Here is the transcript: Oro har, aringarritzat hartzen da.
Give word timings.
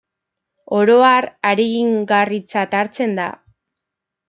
Oro 0.77 0.95
har, 1.07 1.27
aringarritzat 1.51 2.77
hartzen 2.81 3.17
da. 3.23 3.31